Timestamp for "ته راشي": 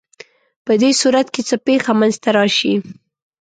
2.23-2.73